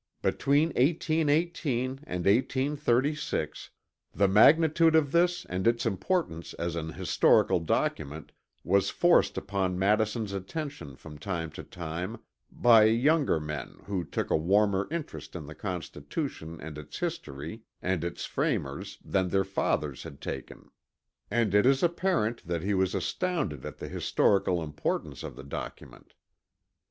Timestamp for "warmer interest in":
14.35-15.45